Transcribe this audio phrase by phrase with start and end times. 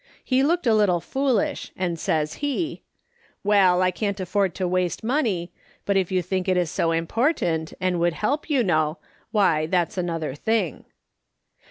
[0.23, 2.81] He looked a little foolish, and says he:"'
[3.43, 5.51] Well, I can't afford to waste money,
[5.85, 8.97] but if you think it is so important, and would help, you know,
[9.29, 10.85] why, that's another thing.'